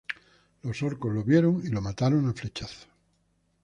[0.63, 2.87] Los orcos lo vieron y lo mataron a flechazos.